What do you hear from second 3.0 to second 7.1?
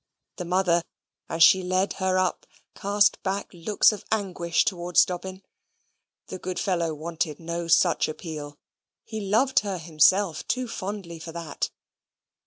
back looks of anguish towards Dobbin. The good fellow